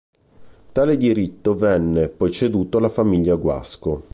[0.71, 4.03] Tale diritto venne, poi ceduto alla famiglia Guasco.